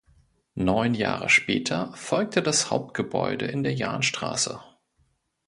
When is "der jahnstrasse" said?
3.61-4.59